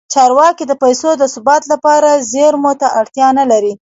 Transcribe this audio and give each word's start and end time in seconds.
چارواکي 0.13 0.63
د 0.67 0.73
پیسو 0.83 1.09
د 1.17 1.23
ثبات 1.33 1.63
لپاره 1.73 2.09
زیرمو 2.31 2.71
ته 2.81 2.87
اړتیا 2.99 3.27
نه 3.39 3.45
لري. 3.51 3.73